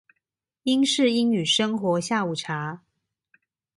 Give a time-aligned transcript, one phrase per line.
[0.63, 2.81] 英式英語生活下午茶